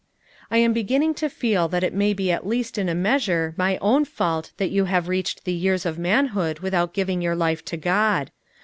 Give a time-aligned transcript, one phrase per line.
[0.49, 3.77] "I am beginning to feel that it may be at least in a measure my
[3.83, 7.77] own fault that you have readied the years of manhood without giving your life to
[7.77, 8.31] God.